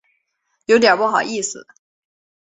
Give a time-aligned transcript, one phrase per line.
[0.65, 1.67] 有点不好意思